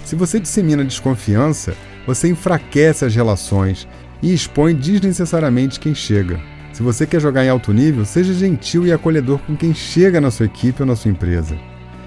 Se 0.04 0.16
você 0.16 0.40
dissemina 0.40 0.84
desconfiança, 0.84 1.76
você 2.06 2.28
enfraquece 2.28 3.04
as 3.04 3.14
relações 3.14 3.86
e 4.22 4.32
expõe 4.32 4.74
desnecessariamente 4.74 5.80
quem 5.80 5.94
chega. 5.94 6.40
Se 6.72 6.82
você 6.82 7.06
quer 7.06 7.20
jogar 7.20 7.44
em 7.44 7.48
alto 7.48 7.72
nível, 7.72 8.04
seja 8.04 8.34
gentil 8.34 8.86
e 8.86 8.92
acolhedor 8.92 9.38
com 9.40 9.56
quem 9.56 9.72
chega 9.72 10.20
na 10.20 10.30
sua 10.30 10.46
equipe 10.46 10.82
ou 10.82 10.86
na 10.86 10.94
sua 10.94 11.10
empresa. 11.10 11.56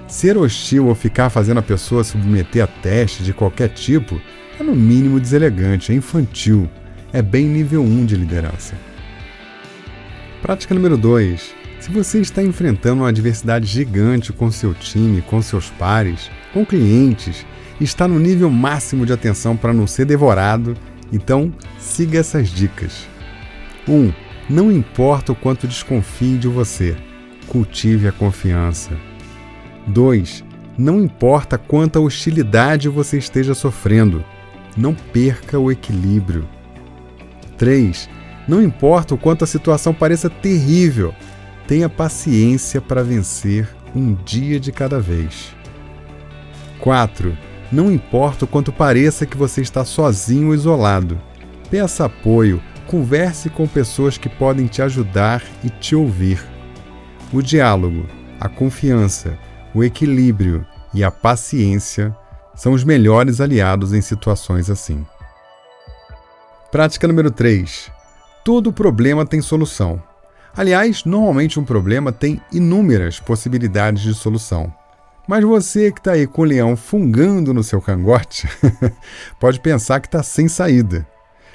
Ser 0.06 0.36
hostil 0.36 0.86
ou 0.86 0.94
ficar 0.94 1.30
fazendo 1.30 1.58
a 1.58 1.62
pessoa 1.62 2.04
submeter 2.04 2.64
a 2.64 2.66
testes 2.66 3.24
de 3.24 3.32
qualquer 3.32 3.68
tipo 3.68 4.20
é 4.58 4.62
no 4.62 4.74
mínimo 4.74 5.18
deselegante, 5.18 5.90
é 5.90 5.94
infantil, 5.94 6.68
é 7.12 7.22
bem 7.22 7.46
nível 7.46 7.82
1 7.82 8.06
de 8.06 8.16
liderança. 8.16 8.74
Prática 10.42 10.74
número 10.74 10.96
2. 10.96 11.54
Se 11.80 11.90
você 11.90 12.20
está 12.20 12.42
enfrentando 12.42 13.02
uma 13.02 13.08
adversidade 13.08 13.66
gigante 13.66 14.32
com 14.32 14.50
seu 14.50 14.74
time, 14.74 15.22
com 15.22 15.40
seus 15.40 15.70
pares, 15.70 16.30
com 16.52 16.64
clientes, 16.64 17.44
está 17.80 18.06
no 18.06 18.18
nível 18.18 18.50
máximo 18.50 19.06
de 19.06 19.12
atenção 19.12 19.56
para 19.56 19.72
não 19.72 19.86
ser 19.86 20.04
devorado, 20.04 20.76
então 21.12 21.52
siga 21.78 22.18
essas 22.18 22.48
dicas. 22.48 23.06
1. 23.88 23.92
Um, 23.92 24.12
não 24.48 24.70
importa 24.70 25.32
o 25.32 25.36
quanto 25.36 25.68
desconfie 25.68 26.36
de 26.36 26.48
você, 26.48 26.96
cultive 27.46 28.08
a 28.08 28.12
confiança. 28.12 28.90
2. 29.86 30.44
Não 30.76 31.02
importa 31.02 31.58
quanta 31.58 32.00
hostilidade 32.00 32.88
você 32.88 33.18
esteja 33.18 33.54
sofrendo, 33.54 34.24
não 34.76 34.94
perca 34.94 35.58
o 35.58 35.70
equilíbrio. 35.70 36.48
3. 37.58 38.08
Não 38.48 38.62
importa 38.62 39.14
o 39.14 39.18
quanto 39.18 39.44
a 39.44 39.46
situação 39.46 39.92
pareça 39.92 40.30
terrível, 40.30 41.14
tenha 41.66 41.88
paciência 41.88 42.80
para 42.80 43.02
vencer 43.02 43.68
um 43.94 44.14
dia 44.14 44.58
de 44.58 44.72
cada 44.72 44.98
vez. 44.98 45.54
4. 46.80 47.36
Não 47.72 47.90
importa 47.90 48.44
o 48.44 48.48
quanto 48.48 48.72
pareça 48.72 49.24
que 49.24 49.36
você 49.36 49.60
está 49.60 49.84
sozinho 49.84 50.48
ou 50.48 50.54
isolado, 50.54 51.20
peça 51.70 52.04
apoio, 52.04 52.60
converse 52.86 53.48
com 53.48 53.66
pessoas 53.66 54.18
que 54.18 54.28
podem 54.28 54.66
te 54.66 54.82
ajudar 54.82 55.42
e 55.62 55.70
te 55.70 55.94
ouvir. 55.94 56.44
O 57.32 57.40
diálogo, 57.40 58.06
a 58.40 58.48
confiança, 58.48 59.38
o 59.72 59.84
equilíbrio 59.84 60.66
e 60.92 61.04
a 61.04 61.10
paciência 61.12 62.14
são 62.56 62.72
os 62.72 62.82
melhores 62.82 63.40
aliados 63.40 63.92
em 63.92 64.00
situações 64.00 64.68
assim. 64.68 65.06
Prática 66.72 67.06
número 67.06 67.30
3. 67.30 67.90
Todo 68.44 68.72
problema 68.72 69.24
tem 69.24 69.40
solução. 69.40 70.02
Aliás, 70.56 71.04
normalmente 71.04 71.60
um 71.60 71.64
problema 71.64 72.10
tem 72.10 72.40
inúmeras 72.52 73.20
possibilidades 73.20 74.02
de 74.02 74.12
solução. 74.12 74.72
Mas 75.30 75.44
você 75.44 75.92
que 75.92 76.00
está 76.00 76.14
aí 76.14 76.26
com 76.26 76.42
o 76.42 76.44
leão 76.44 76.76
fungando 76.76 77.54
no 77.54 77.62
seu 77.62 77.80
cangote, 77.80 78.48
pode 79.38 79.60
pensar 79.60 80.00
que 80.00 80.08
está 80.08 80.24
sem 80.24 80.48
saída. 80.48 81.06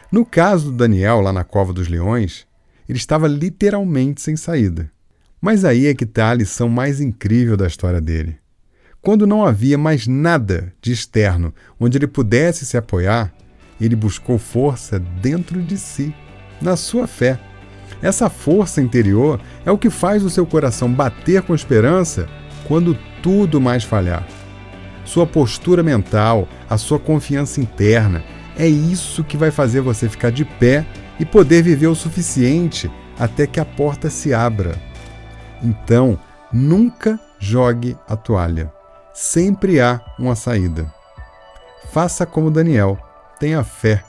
No 0.09 0.25
caso 0.25 0.71
do 0.71 0.77
Daniel, 0.77 1.19
lá 1.19 1.33
na 1.33 1.43
Cova 1.43 1.73
dos 1.73 1.89
Leões, 1.89 2.47
ele 2.87 2.97
estava 2.97 3.27
literalmente 3.27 4.21
sem 4.21 4.37
saída. 4.37 4.89
Mas 5.41 5.65
aí 5.65 5.87
é 5.87 5.93
que 5.93 6.05
está 6.05 6.29
a 6.29 6.33
lição 6.33 6.69
mais 6.69 7.01
incrível 7.01 7.57
da 7.57 7.67
história 7.67 7.99
dele. 7.99 8.37
Quando 9.01 9.27
não 9.27 9.45
havia 9.45 9.77
mais 9.77 10.07
nada 10.07 10.71
de 10.81 10.93
externo 10.93 11.53
onde 11.77 11.97
ele 11.97 12.07
pudesse 12.07 12.65
se 12.65 12.77
apoiar, 12.77 13.33
ele 13.77 13.93
buscou 13.93 14.37
força 14.37 14.97
dentro 14.99 15.61
de 15.61 15.77
si, 15.77 16.15
na 16.61 16.77
sua 16.77 17.07
fé. 17.07 17.37
Essa 18.01 18.29
força 18.29 18.79
interior 18.79 19.37
é 19.65 19.71
o 19.71 19.77
que 19.77 19.89
faz 19.89 20.23
o 20.23 20.29
seu 20.29 20.45
coração 20.45 20.89
bater 20.89 21.41
com 21.41 21.53
esperança 21.53 22.25
quando 22.69 22.97
tudo 23.25 23.59
mais 23.59 23.83
falhar. 23.83 24.23
Sua 25.03 25.25
postura 25.25 25.81
mental, 25.81 26.47
a 26.69 26.77
sua 26.77 26.99
confiança 26.99 27.59
interna, 27.59 28.23
é 28.55 28.67
isso 28.67 29.23
que 29.23 29.35
vai 29.35 29.49
fazer 29.49 29.81
você 29.81 30.07
ficar 30.07 30.31
de 30.31 30.45
pé 30.45 30.85
e 31.19 31.25
poder 31.25 31.63
viver 31.63 31.87
o 31.87 31.95
suficiente 31.95 32.89
até 33.17 33.47
que 33.47 33.59
a 33.59 33.65
porta 33.65 34.11
se 34.11 34.31
abra. 34.31 34.75
Então, 35.63 36.19
nunca 36.53 37.19
jogue 37.39 37.97
a 38.07 38.15
toalha. 38.15 38.71
Sempre 39.11 39.81
há 39.81 39.99
uma 40.19 40.35
saída. 40.35 40.85
Faça 41.91 42.27
como 42.27 42.51
Daniel, 42.51 42.95
tenha 43.39 43.63
fé. 43.63 44.03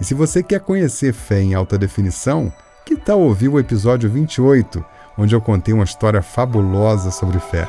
E 0.00 0.04
se 0.04 0.14
você 0.14 0.42
quer 0.42 0.60
conhecer 0.60 1.12
fé 1.12 1.42
em 1.42 1.52
alta 1.52 1.76
definição, 1.76 2.50
que 2.86 2.96
tal 2.96 3.20
ouvir 3.20 3.48
o 3.48 3.60
episódio 3.60 4.08
28, 4.08 4.82
onde 5.18 5.34
eu 5.34 5.42
contei 5.42 5.74
uma 5.74 5.84
história 5.84 6.22
fabulosa 6.22 7.10
sobre 7.10 7.38
fé? 7.38 7.68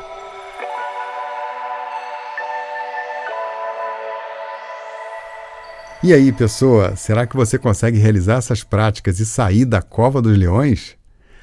E 6.06 6.14
aí, 6.14 6.34
pessoa, 6.34 6.98
será 6.98 7.26
que 7.26 7.34
você 7.34 7.58
consegue 7.58 7.98
realizar 7.98 8.36
essas 8.36 8.62
práticas 8.62 9.22
e 9.22 9.26
sair 9.26 9.64
da 9.64 9.82
cova 9.82 10.22
dos 10.22 10.38
leões? 10.38 10.98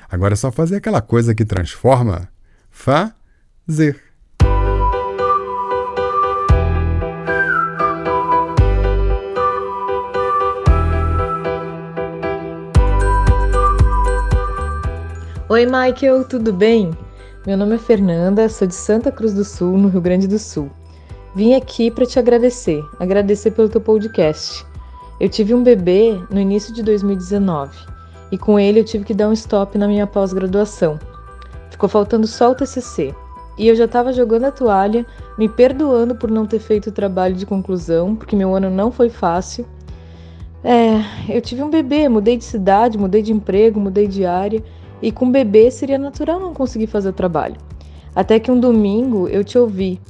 Agora 0.06 0.34
é 0.34 0.36
só 0.36 0.52
fazer 0.52 0.76
aquela 0.76 1.00
coisa 1.00 1.34
que 1.34 1.46
transforma. 1.46 2.28
Fazer. 2.70 3.98
Oi, 15.48 15.64
Michael, 15.64 16.24
tudo 16.28 16.52
bem? 16.52 16.90
Meu 17.46 17.56
nome 17.56 17.76
é 17.76 17.78
Fernanda, 17.78 18.46
sou 18.50 18.68
de 18.68 18.74
Santa 18.74 19.10
Cruz 19.10 19.32
do 19.32 19.42
Sul, 19.42 19.78
no 19.78 19.88
Rio 19.88 20.02
Grande 20.02 20.28
do 20.28 20.38
Sul. 20.38 20.70
Vim 21.32 21.54
aqui 21.54 21.92
para 21.92 22.04
te 22.04 22.18
agradecer, 22.18 22.84
agradecer 22.98 23.52
pelo 23.52 23.68
teu 23.68 23.80
podcast. 23.80 24.66
Eu 25.20 25.28
tive 25.28 25.54
um 25.54 25.62
bebê 25.62 26.18
no 26.28 26.40
início 26.40 26.74
de 26.74 26.82
2019 26.82 27.70
e 28.32 28.38
com 28.38 28.58
ele 28.58 28.80
eu 28.80 28.84
tive 28.84 29.04
que 29.04 29.14
dar 29.14 29.28
um 29.28 29.32
stop 29.32 29.78
na 29.78 29.86
minha 29.86 30.08
pós-graduação. 30.08 30.98
Ficou 31.70 31.88
faltando 31.88 32.26
só 32.26 32.50
o 32.50 32.54
TCC 32.56 33.14
e 33.56 33.68
eu 33.68 33.76
já 33.76 33.84
estava 33.84 34.12
jogando 34.12 34.46
a 34.46 34.50
toalha, 34.50 35.06
me 35.38 35.48
perdoando 35.48 36.16
por 36.16 36.32
não 36.32 36.46
ter 36.46 36.58
feito 36.58 36.88
o 36.88 36.92
trabalho 36.92 37.36
de 37.36 37.46
conclusão, 37.46 38.16
porque 38.16 38.34
meu 38.34 38.52
ano 38.56 38.68
não 38.68 38.90
foi 38.90 39.08
fácil. 39.08 39.64
É, 40.64 41.00
eu 41.28 41.40
tive 41.40 41.62
um 41.62 41.70
bebê, 41.70 42.08
mudei 42.08 42.36
de 42.36 42.44
cidade, 42.44 42.98
mudei 42.98 43.22
de 43.22 43.32
emprego, 43.32 43.78
mudei 43.78 44.08
de 44.08 44.26
área 44.26 44.60
e 45.00 45.12
com 45.12 45.30
bebê 45.30 45.70
seria 45.70 45.96
natural 45.96 46.40
não 46.40 46.52
conseguir 46.52 46.88
fazer 46.88 47.10
o 47.10 47.12
trabalho. 47.12 47.56
Até 48.16 48.40
que 48.40 48.50
um 48.50 48.58
domingo 48.58 49.28
eu 49.28 49.44
te 49.44 49.56
ouvi 49.56 50.00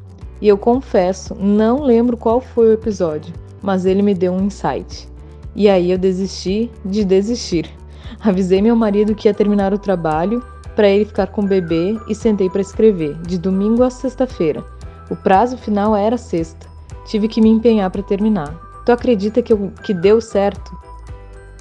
e 0.41 0.49
eu 0.49 0.57
confesso, 0.57 1.35
não 1.35 1.83
lembro 1.83 2.17
qual 2.17 2.41
foi 2.41 2.69
o 2.69 2.73
episódio, 2.73 3.35
mas 3.63 3.85
ele 3.85 4.03
me 4.03 4.15
deu 4.15 4.33
um 4.33 4.45
insight. 4.45 5.09
E 5.55 5.69
aí 5.69 5.91
eu 5.91 5.99
desisti 5.99 6.71
de 6.85 7.05
desistir. 7.05 7.69
Avisei 8.21 8.63
meu 8.63 8.75
marido 8.75 9.15
que 9.15 9.29
ia 9.29 9.35
terminar 9.35 9.75
o 9.75 9.79
trabalho 9.79 10.43
para 10.75 10.89
ele 10.89 11.05
ficar 11.05 11.27
com 11.27 11.43
o 11.43 11.47
bebê 11.47 11.99
e 12.09 12.15
sentei 12.15 12.49
para 12.49 12.61
escrever, 12.61 13.15
de 13.23 13.37
domingo 13.37 13.83
a 13.83 13.91
sexta-feira. 13.91 14.65
O 15.11 15.17
prazo 15.17 15.59
final 15.59 15.95
era 15.95 16.17
sexta. 16.17 16.69
Tive 17.05 17.29
que 17.29 17.41
me 17.41 17.49
empenhar 17.49 17.91
para 17.91 18.03
terminar. 18.03 18.55
Tu 18.87 18.93
acredita 18.93 19.43
que, 19.43 19.53
eu, 19.53 19.73
que 19.83 19.93
deu 19.93 20.21
certo? 20.21 20.73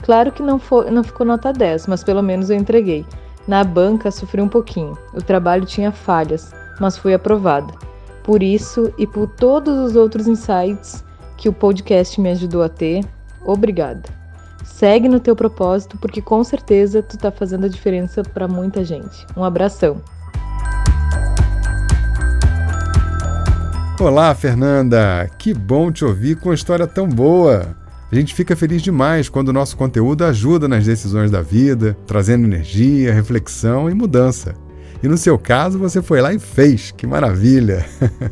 Claro 0.03 0.31
que 0.31 0.41
não, 0.41 0.59
foi, 0.59 0.89
não 0.89 1.03
ficou 1.03 1.25
nota 1.25 1.51
10, 1.51 1.87
mas 1.87 2.03
pelo 2.03 2.21
menos 2.21 2.49
eu 2.49 2.55
entreguei. 2.55 3.05
Na 3.47 3.63
banca 3.63 4.11
sofri 4.11 4.41
um 4.41 4.47
pouquinho. 4.47 4.97
O 5.13 5.21
trabalho 5.21 5.65
tinha 5.65 5.91
falhas, 5.91 6.53
mas 6.79 6.97
fui 6.97 7.13
aprovada. 7.13 7.73
Por 8.29 8.43
isso 8.43 8.93
e 8.95 9.07
por 9.07 9.27
todos 9.27 9.75
os 9.79 9.95
outros 9.95 10.27
insights 10.27 11.03
que 11.35 11.49
o 11.49 11.51
podcast 11.51 12.21
me 12.21 12.29
ajudou 12.29 12.61
a 12.61 12.69
ter, 12.69 13.03
obrigada. 13.43 14.03
Segue 14.63 15.09
no 15.09 15.19
teu 15.19 15.35
propósito, 15.35 15.97
porque 15.97 16.21
com 16.21 16.43
certeza 16.43 17.01
tu 17.01 17.17
tá 17.17 17.31
fazendo 17.31 17.65
a 17.65 17.67
diferença 17.67 18.21
para 18.21 18.47
muita 18.47 18.85
gente. 18.85 19.25
Um 19.35 19.43
abração. 19.43 19.99
Olá, 23.99 24.35
Fernanda! 24.35 25.27
Que 25.39 25.51
bom 25.51 25.91
te 25.91 26.05
ouvir 26.05 26.35
com 26.35 26.49
uma 26.49 26.55
história 26.55 26.85
tão 26.85 27.09
boa! 27.09 27.75
A 28.11 28.15
gente 28.15 28.35
fica 28.35 28.55
feliz 28.55 28.83
demais 28.83 29.27
quando 29.27 29.49
o 29.49 29.53
nosso 29.53 29.75
conteúdo 29.75 30.23
ajuda 30.23 30.67
nas 30.67 30.85
decisões 30.85 31.31
da 31.31 31.41
vida, 31.41 31.97
trazendo 32.05 32.45
energia, 32.45 33.11
reflexão 33.11 33.89
e 33.89 33.95
mudança. 33.95 34.53
E 35.01 35.07
no 35.07 35.17
seu 35.17 35.37
caso, 35.37 35.79
você 35.79 36.01
foi 36.01 36.21
lá 36.21 36.33
e 36.33 36.39
fez. 36.39 36.91
Que 36.91 37.07
maravilha! 37.07 37.85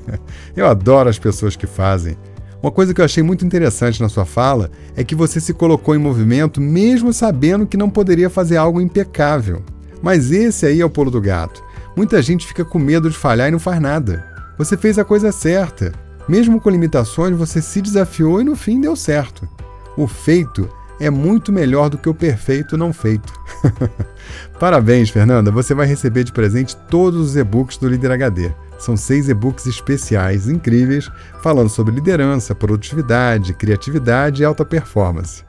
eu 0.55 0.67
adoro 0.67 1.09
as 1.09 1.17
pessoas 1.17 1.55
que 1.55 1.65
fazem. 1.65 2.17
Uma 2.61 2.71
coisa 2.71 2.93
que 2.93 2.99
eu 2.99 3.05
achei 3.05 3.21
muito 3.21 3.45
interessante 3.45 4.01
na 4.01 4.09
sua 4.09 4.25
fala 4.25 4.69
é 4.95 5.03
que 5.03 5.15
você 5.15 5.39
se 5.39 5.53
colocou 5.53 5.95
em 5.95 5.99
movimento 5.99 6.59
mesmo 6.59 7.13
sabendo 7.13 7.67
que 7.67 7.77
não 7.77 7.89
poderia 7.89 8.29
fazer 8.29 8.57
algo 8.57 8.81
impecável. 8.81 9.63
Mas 10.01 10.31
esse 10.31 10.65
aí 10.65 10.81
é 10.81 10.85
o 10.85 10.89
pulo 10.89 11.11
do 11.11 11.21
gato. 11.21 11.63
Muita 11.95 12.21
gente 12.21 12.45
fica 12.45 12.65
com 12.65 12.79
medo 12.79 13.09
de 13.09 13.17
falhar 13.17 13.47
e 13.47 13.51
não 13.51 13.59
faz 13.59 13.79
nada. 13.79 14.25
Você 14.57 14.75
fez 14.75 14.99
a 14.99 15.05
coisa 15.05 15.31
certa. 15.31 15.93
Mesmo 16.27 16.59
com 16.59 16.69
limitações, 16.69 17.37
você 17.37 17.61
se 17.61 17.81
desafiou 17.81 18.41
e 18.41 18.43
no 18.43 18.55
fim 18.55 18.81
deu 18.81 18.95
certo. 18.95 19.47
O 19.95 20.07
feito 20.07 20.67
é 20.99 21.09
muito 21.09 21.51
melhor 21.51 21.89
do 21.89 21.97
que 21.97 22.09
o 22.09 22.13
perfeito 22.13 22.77
não 22.77 22.91
feito. 22.91 23.31
Parabéns, 24.59 25.09
Fernanda! 25.09 25.51
Você 25.51 25.73
vai 25.73 25.87
receber 25.87 26.23
de 26.23 26.31
presente 26.31 26.75
todos 26.89 27.19
os 27.19 27.35
e-books 27.35 27.77
do 27.77 27.87
Líder 27.87 28.11
HD. 28.11 28.51
São 28.77 28.95
seis 28.95 29.27
e-books 29.27 29.65
especiais, 29.65 30.47
incríveis, 30.47 31.09
falando 31.41 31.69
sobre 31.69 31.95
liderança, 31.95 32.53
produtividade, 32.53 33.53
criatividade 33.53 34.41
e 34.41 34.45
alta 34.45 34.63
performance. 34.63 35.43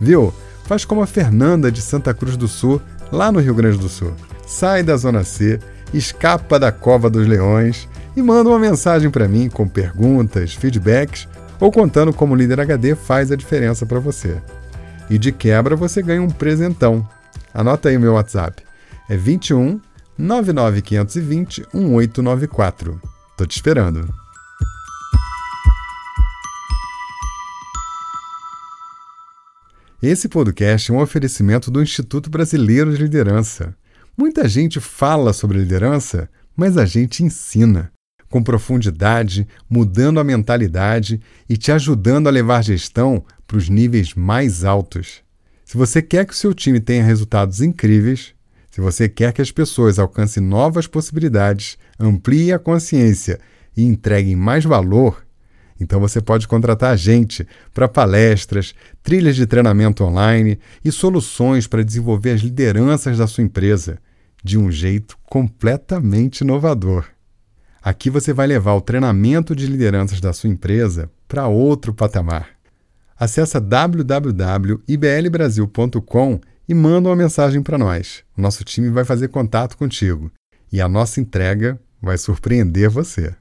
Viu? 0.00 0.32
Faz 0.64 0.84
como 0.84 1.02
a 1.02 1.06
Fernanda 1.06 1.70
de 1.72 1.82
Santa 1.82 2.14
Cruz 2.14 2.36
do 2.36 2.46
Sul, 2.46 2.80
lá 3.10 3.32
no 3.32 3.40
Rio 3.40 3.54
Grande 3.54 3.78
do 3.78 3.88
Sul. 3.88 4.12
Sai 4.46 4.82
da 4.82 4.96
Zona 4.96 5.24
C, 5.24 5.58
escapa 5.92 6.58
da 6.58 6.70
Cova 6.70 7.10
dos 7.10 7.26
Leões 7.26 7.88
e 8.16 8.22
manda 8.22 8.48
uma 8.48 8.58
mensagem 8.58 9.10
para 9.10 9.28
mim 9.28 9.48
com 9.48 9.66
perguntas, 9.66 10.54
feedbacks 10.54 11.28
ou 11.60 11.70
contando 11.70 12.12
como 12.12 12.34
o 12.34 12.36
Líder 12.36 12.60
HD 12.60 12.94
faz 12.94 13.30
a 13.30 13.36
diferença 13.36 13.86
para 13.86 14.00
você. 14.00 14.36
E 15.10 15.18
de 15.18 15.30
quebra 15.30 15.76
você 15.76 16.02
ganha 16.02 16.22
um 16.22 16.30
presentão. 16.30 17.06
Anota 17.52 17.88
aí 17.88 17.96
o 17.96 18.00
meu 18.00 18.14
WhatsApp. 18.14 18.62
É 19.08 19.16
21 19.16 19.80
99520 20.18 21.66
1894. 21.72 23.00
Tô 23.36 23.46
te 23.46 23.56
esperando. 23.56 24.12
Esse 30.02 30.28
podcast 30.28 30.90
é 30.90 30.94
um 30.94 31.00
oferecimento 31.00 31.70
do 31.70 31.82
Instituto 31.82 32.28
Brasileiro 32.28 32.90
de 32.90 33.02
Liderança. 33.02 33.74
Muita 34.18 34.48
gente 34.48 34.80
fala 34.80 35.32
sobre 35.32 35.58
liderança, 35.58 36.28
mas 36.56 36.76
a 36.76 36.84
gente 36.84 37.22
ensina 37.22 37.92
com 38.32 38.42
profundidade, 38.42 39.46
mudando 39.68 40.18
a 40.18 40.24
mentalidade 40.24 41.20
e 41.48 41.56
te 41.56 41.70
ajudando 41.70 42.26
a 42.26 42.30
levar 42.30 42.64
gestão 42.64 43.22
para 43.46 43.58
os 43.58 43.68
níveis 43.68 44.14
mais 44.14 44.64
altos. 44.64 45.21
Se 45.72 45.78
você 45.78 46.02
quer 46.02 46.26
que 46.26 46.34
o 46.34 46.36
seu 46.36 46.52
time 46.52 46.78
tenha 46.78 47.02
resultados 47.02 47.62
incríveis, 47.62 48.34
se 48.70 48.78
você 48.78 49.08
quer 49.08 49.32
que 49.32 49.40
as 49.40 49.50
pessoas 49.50 49.98
alcancem 49.98 50.42
novas 50.42 50.86
possibilidades, 50.86 51.78
ampliem 51.98 52.52
a 52.52 52.58
consciência 52.58 53.40
e 53.74 53.82
entreguem 53.82 54.36
mais 54.36 54.66
valor, 54.66 55.24
então 55.80 55.98
você 55.98 56.20
pode 56.20 56.46
contratar 56.46 56.92
a 56.92 56.96
gente 56.96 57.48
para 57.72 57.88
palestras, 57.88 58.74
trilhas 59.02 59.34
de 59.34 59.46
treinamento 59.46 60.04
online 60.04 60.58
e 60.84 60.92
soluções 60.92 61.66
para 61.66 61.82
desenvolver 61.82 62.32
as 62.32 62.42
lideranças 62.42 63.16
da 63.16 63.26
sua 63.26 63.42
empresa 63.42 63.98
de 64.44 64.58
um 64.58 64.70
jeito 64.70 65.16
completamente 65.24 66.42
inovador. 66.42 67.06
Aqui 67.82 68.10
você 68.10 68.34
vai 68.34 68.46
levar 68.46 68.74
o 68.74 68.82
treinamento 68.82 69.56
de 69.56 69.66
lideranças 69.66 70.20
da 70.20 70.34
sua 70.34 70.50
empresa 70.50 71.10
para 71.26 71.48
outro 71.48 71.94
patamar. 71.94 72.61
Acesse 73.22 73.60
www.iblbrasil.com 73.60 76.40
e 76.68 76.74
manda 76.74 77.08
uma 77.08 77.14
mensagem 77.14 77.62
para 77.62 77.78
nós. 77.78 78.24
Nosso 78.36 78.64
time 78.64 78.90
vai 78.90 79.04
fazer 79.04 79.28
contato 79.28 79.78
contigo 79.78 80.28
e 80.72 80.80
a 80.80 80.88
nossa 80.88 81.20
entrega 81.20 81.78
vai 82.02 82.18
surpreender 82.18 82.90
você. 82.90 83.32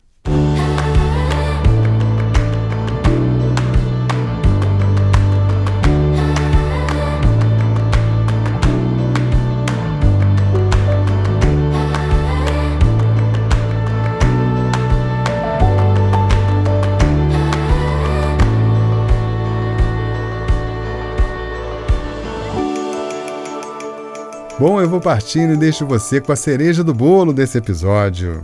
Bom, 24.62 24.80
eu 24.80 24.88
vou 24.88 25.02
partindo 25.02 25.54
e 25.54 25.58
deixo 25.58 25.88
você 25.88 26.21
com 26.21 26.32
a 26.32 26.36
cereja 26.36 26.84
do 26.84 26.93
bolo 26.93 27.34
desse 27.34 27.58
episódio. 27.58 28.43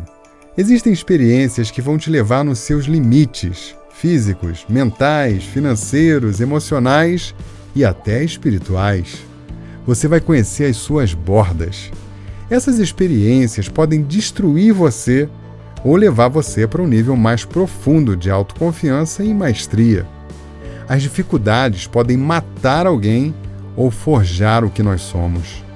Existem 0.58 0.92
experiências 0.92 1.70
que 1.70 1.80
vão 1.80 1.96
te 1.96 2.10
levar 2.10 2.44
nos 2.44 2.58
seus 2.58 2.86
limites 2.86 3.76
físicos, 3.92 4.66
mentais, 4.68 5.44
financeiros, 5.44 6.42
emocionais 6.42 7.36
e 7.76 7.86
até 7.86 8.24
espirituais. 8.24 9.24
Você 9.86 10.08
vai 10.08 10.20
conhecer 10.20 10.66
as 10.66 10.78
suas 10.78 11.14
bordas. 11.14 11.92
Essas 12.50 12.80
experiências 12.80 13.70
podem 13.70 14.02
destruir 14.02 14.74
você 14.74 15.30
ou 15.84 15.96
levar 15.96 16.30
você 16.30 16.66
para 16.66 16.82
um 16.82 16.88
nível 16.88 17.16
mais 17.16 17.46
profundo 17.46 18.18
de 18.18 18.32
autoconfiança 18.32 19.24
e 19.24 19.32
maestria. 19.36 20.04
As 20.90 21.04
dificuldades 21.04 21.86
podem 21.86 22.18
matar 22.18 22.88
alguém 22.88 23.36
ou 23.76 23.92
forjar 23.92 24.66
o 24.66 24.72
que 24.72 24.82
nós 24.82 25.02
somos. 25.02 25.67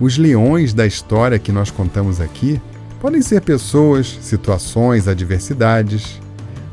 Os 0.00 0.16
leões 0.16 0.72
da 0.72 0.86
história 0.86 1.38
que 1.38 1.52
nós 1.52 1.70
contamos 1.70 2.22
aqui 2.22 2.58
podem 3.00 3.20
ser 3.20 3.42
pessoas, 3.42 4.18
situações, 4.22 5.06
adversidades, 5.06 6.18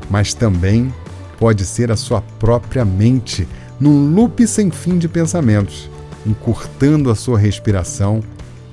mas 0.08 0.32
também 0.32 0.92
pode 1.38 1.66
ser 1.66 1.92
a 1.92 1.96
sua 1.96 2.22
própria 2.22 2.86
mente, 2.86 3.46
num 3.78 4.14
loop 4.14 4.46
sem 4.46 4.70
fim 4.70 4.98
de 4.98 5.06
pensamentos, 5.08 5.90
encurtando 6.26 7.10
a 7.10 7.14
sua 7.14 7.38
respiração, 7.38 8.22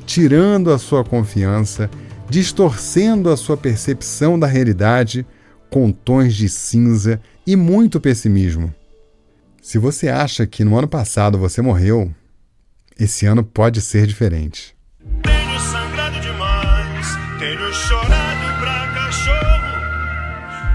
tirando 0.06 0.72
a 0.72 0.80
sua 0.80 1.04
confiança, 1.04 1.90
distorcendo 2.30 3.30
a 3.30 3.36
sua 3.36 3.58
percepção 3.58 4.40
da 4.40 4.48
realidade 4.48 5.26
com 5.70 5.92
tons 5.92 6.34
de 6.34 6.48
cinza 6.48 7.20
e 7.46 7.58
muito 7.58 8.00
pessimismo. 8.00 8.74
Se 9.62 9.78
você 9.78 10.08
acha 10.08 10.48
que 10.48 10.64
no 10.64 10.78
ano 10.78 10.88
passado 10.88 11.38
você 11.38 11.62
morreu, 11.62 12.10
esse 13.00 13.26
ano 13.26 13.44
pode 13.44 13.82
ser 13.82 14.08
diferente. 14.08 14.76
Tenho 15.22 15.60
sangrado 15.60 16.20
demais, 16.20 17.08
tenho 17.40 17.74
chorado 17.74 18.60
pra 18.60 18.88
cachorro. 18.94 19.76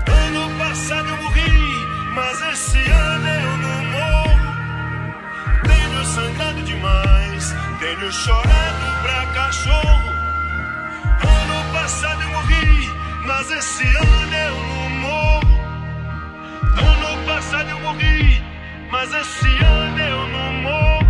Ano 0.06 0.59
passado 0.59 1.09
eu 1.09 1.16
morri, 1.16 1.87
mas 2.14 2.40
esse 2.52 2.78
ano 2.78 3.28
eu 3.28 3.56
não 3.56 3.85
morro. 3.85 4.38
Tenho 5.64 6.04
sangrado 6.04 6.62
demais, 6.62 7.54
tenho 7.78 8.12
chorado 8.12 9.02
pra 9.02 9.26
cachorro. 9.35 10.11
Ano 11.22 11.72
passado 11.72 12.22
eu 12.22 12.28
morri, 12.28 12.90
mas 13.26 13.50
esse 13.50 13.85
ano 13.85 14.35
eu 14.35 14.54
não 14.54 14.90
morro. 15.00 15.61
Ano 16.76 17.26
passado 17.26 17.70
eu 17.70 17.80
morri, 17.80 18.42
mas 18.90 19.12
esse 19.14 19.64
ano 19.64 19.98
eu 19.98 20.28
não 20.28 20.52
morro. 20.62 21.10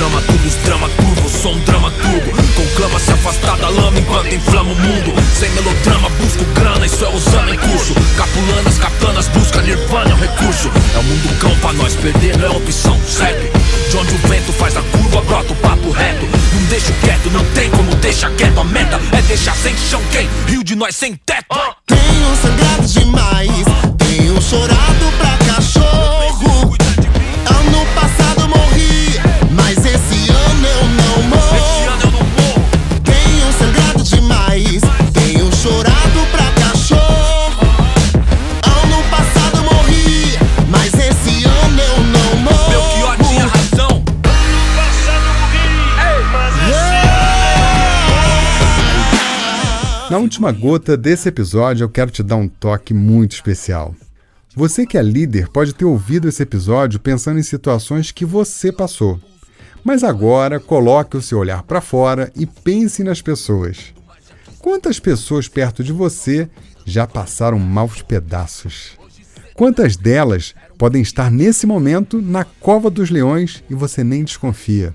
Na 0.00 0.06
trama, 0.06 0.22
tudo 0.22 0.46
os 0.46 0.54
drama 0.64 0.88
turbo, 0.88 1.28
sou 1.28 1.52
um 1.52 1.60
drama 1.60 1.90
turbo. 1.90 2.30
Conclama 2.54 2.98
se 2.98 3.12
afastar 3.12 3.58
da 3.58 3.68
lama 3.68 4.00
enquanto 4.00 4.34
inflama 4.34 4.72
o 4.72 4.74
mundo. 4.74 5.12
Sem 5.38 5.50
melodrama, 5.50 6.08
busco 6.18 6.42
grana, 6.54 6.86
isso 6.86 7.04
é 7.04 7.08
usando 7.10 7.52
em 7.52 7.58
curso. 7.58 7.94
Capulanas, 8.16 8.78
katanas, 8.78 9.28
busca 9.28 9.60
nirvana, 9.60 10.10
é 10.10 10.14
um 10.14 10.16
recurso. 10.16 10.70
É 10.94 10.98
o 10.98 11.02
mundo 11.02 11.38
cão 11.38 11.54
pra 11.56 11.74
nós, 11.74 11.94
perder 11.96 12.38
não 12.38 12.46
é 12.46 12.50
opção, 12.50 12.98
segue. 13.06 13.50
De 13.90 13.96
onde 13.98 14.14
o 14.14 14.18
vento 14.26 14.52
faz 14.54 14.74
a 14.74 14.80
curva, 14.80 15.20
brota 15.20 15.52
o 15.52 15.56
papo 15.56 15.90
reto. 15.90 16.26
Não 16.54 16.62
deixo 16.70 16.94
quieto, 17.04 17.30
não 17.30 17.44
tem 17.52 17.70
como 17.70 17.94
deixar 17.96 18.30
quieto. 18.30 18.58
A 18.58 18.64
meta 18.64 18.98
é 19.12 19.20
deixar 19.20 19.54
sem 19.54 19.76
chão 19.76 20.00
quem? 20.10 20.26
Rio 20.46 20.64
de 20.64 20.76
nós 20.76 20.96
sem 20.96 21.14
teto. 21.14 21.44
Tenho 21.86 22.36
sangrado 22.40 22.86
demais, 22.86 23.66
tenho 23.98 24.40
chorado 24.40 25.12
pra 25.18 25.28
cachorro. 25.36 25.49
Última 50.30 50.52
gota 50.52 50.96
desse 50.96 51.28
episódio, 51.28 51.82
eu 51.82 51.88
quero 51.88 52.08
te 52.08 52.22
dar 52.22 52.36
um 52.36 52.46
toque 52.46 52.94
muito 52.94 53.32
especial. 53.32 53.96
Você 54.54 54.86
que 54.86 54.96
é 54.96 55.02
líder 55.02 55.48
pode 55.48 55.74
ter 55.74 55.84
ouvido 55.84 56.28
esse 56.28 56.40
episódio 56.40 57.00
pensando 57.00 57.40
em 57.40 57.42
situações 57.42 58.12
que 58.12 58.24
você 58.24 58.70
passou. 58.70 59.18
Mas 59.82 60.04
agora 60.04 60.60
coloque 60.60 61.16
o 61.16 61.20
seu 61.20 61.36
olhar 61.36 61.64
para 61.64 61.80
fora 61.80 62.30
e 62.36 62.46
pense 62.46 63.02
nas 63.02 63.20
pessoas. 63.20 63.92
Quantas 64.60 65.00
pessoas 65.00 65.48
perto 65.48 65.82
de 65.82 65.92
você 65.92 66.48
já 66.86 67.08
passaram 67.08 67.58
maus 67.58 68.00
pedaços? 68.00 68.92
Quantas 69.52 69.96
delas 69.96 70.54
podem 70.78 71.02
estar 71.02 71.28
nesse 71.28 71.66
momento 71.66 72.22
na 72.22 72.44
cova 72.44 72.88
dos 72.88 73.10
leões 73.10 73.64
e 73.68 73.74
você 73.74 74.04
nem 74.04 74.22
desconfia? 74.22 74.94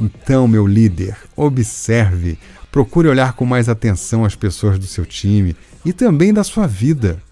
Então, 0.00 0.48
meu 0.48 0.66
líder, 0.66 1.14
observe, 1.36 2.38
procure 2.72 3.06
olhar 3.06 3.34
com 3.34 3.44
mais 3.44 3.68
atenção 3.68 4.24
as 4.24 4.34
pessoas 4.34 4.78
do 4.78 4.86
seu 4.86 5.04
time 5.04 5.54
e 5.84 5.92
também 5.92 6.32
da 6.32 6.42
sua 6.42 6.66
vida. 6.66 7.22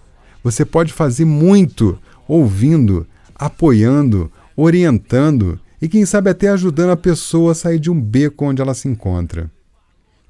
Você 0.44 0.64
pode 0.64 0.92
fazer 0.92 1.24
muito 1.24 1.98
ouvindo, 2.26 3.06
apoiando, 3.34 4.30
orientando 4.54 5.58
e, 5.80 5.88
quem 5.88 6.04
sabe, 6.04 6.28
até 6.28 6.48
ajudando 6.48 6.90
a 6.90 6.96
pessoa 6.96 7.52
a 7.52 7.54
sair 7.54 7.78
de 7.78 7.90
um 7.90 7.98
beco 7.98 8.44
onde 8.44 8.60
ela 8.60 8.74
se 8.74 8.86
encontra. 8.86 9.50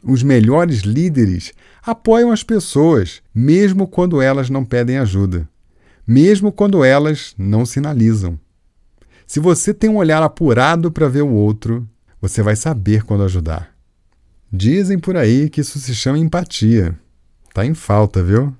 Os 0.02 0.22
melhores 0.22 0.82
líderes 0.82 1.52
apoiam 1.82 2.30
as 2.30 2.44
pessoas, 2.44 3.20
mesmo 3.34 3.88
quando 3.88 4.22
elas 4.22 4.48
não 4.48 4.64
pedem 4.64 4.98
ajuda, 4.98 5.48
mesmo 6.06 6.52
quando 6.52 6.84
elas 6.84 7.34
não 7.36 7.66
sinalizam. 7.66 8.38
Se 9.26 9.40
você 9.40 9.74
tem 9.74 9.90
um 9.90 9.96
olhar 9.96 10.22
apurado 10.22 10.92
para 10.92 11.08
ver 11.08 11.22
o 11.22 11.32
outro, 11.32 11.86
você 12.20 12.42
vai 12.42 12.56
saber 12.56 13.04
quando 13.04 13.24
ajudar. 13.24 13.74
Dizem 14.52 14.98
por 14.98 15.16
aí 15.16 15.48
que 15.50 15.60
isso 15.60 15.78
se 15.78 15.94
chama 15.94 16.18
empatia. 16.18 16.98
Tá 17.52 17.64
em 17.64 17.74
falta, 17.74 18.22
viu? 18.22 18.54